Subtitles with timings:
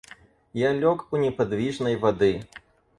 [0.59, 2.41] Я лег у неподвижной воды.